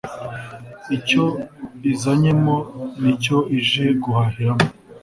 [0.97, 1.23] icyo
[1.91, 2.55] izanyemo
[3.01, 4.65] n’icyo ije guhahiramo